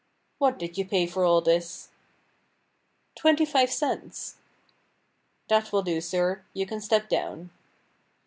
[0.39, 1.89] "What did you pay for all this?"
[3.13, 4.37] "Twenty five cents."
[5.47, 7.51] "That will do, sir; you can step down."